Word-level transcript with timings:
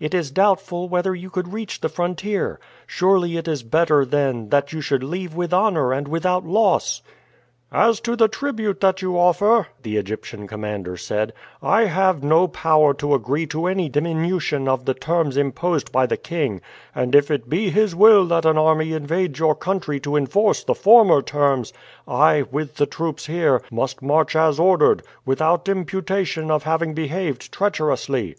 It 0.00 0.14
is 0.14 0.30
doubtful 0.30 0.88
whether 0.88 1.14
you 1.14 1.28
could 1.28 1.52
reach 1.52 1.82
the 1.82 1.90
frontier. 1.90 2.58
Surely 2.86 3.36
it 3.36 3.46
is 3.46 3.62
better, 3.62 4.06
then, 4.06 4.48
that 4.48 4.72
you 4.72 4.80
should 4.80 5.02
leave 5.04 5.34
with 5.34 5.52
honor 5.52 5.92
and 5.92 6.08
without 6.08 6.42
loss." 6.46 7.02
"As 7.70 8.00
to 8.00 8.16
the 8.16 8.26
tribute 8.26 8.80
that 8.80 9.02
you 9.02 9.18
offer," 9.18 9.66
the 9.82 9.98
Egyptian 9.98 10.46
commander 10.46 10.96
said, 10.96 11.34
"I 11.62 11.84
have 11.84 12.24
no 12.24 12.48
power 12.48 12.94
to 12.94 13.12
agree 13.12 13.46
to 13.48 13.66
any 13.66 13.90
diminution 13.90 14.68
of 14.68 14.86
the 14.86 14.94
terms 14.94 15.36
imposed 15.36 15.92
by 15.92 16.06
the 16.06 16.16
king, 16.16 16.62
and 16.94 17.14
if 17.14 17.30
it 17.30 17.50
be 17.50 17.68
his 17.68 17.94
will 17.94 18.24
that 18.28 18.46
an 18.46 18.56
army 18.56 18.94
invades 18.94 19.38
your 19.38 19.54
country 19.54 20.00
to 20.00 20.16
enforce 20.16 20.64
the 20.64 20.74
former 20.74 21.20
terms, 21.20 21.74
I, 22.08 22.44
with 22.50 22.76
the 22.76 22.86
troops 22.86 23.26
here, 23.26 23.60
must 23.70 24.00
march 24.00 24.34
as 24.34 24.58
ordered, 24.58 25.02
without 25.26 25.68
imputation 25.68 26.50
of 26.50 26.62
having 26.62 26.94
behaved 26.94 27.52
treacherously." 27.52 28.36